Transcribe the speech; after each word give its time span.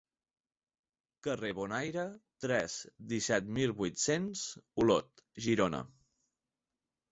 Carrer 1.27 1.51
Bonaire, 1.59 2.05
tres, 2.47 2.79
disset 3.13 3.53
mil 3.59 3.75
vuit-cents 3.83 4.43
Olot, 4.87 5.25
Girona. 5.49 5.85